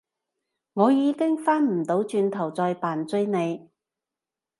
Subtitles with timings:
[0.73, 3.69] 我已經返唔到轉頭再扮追你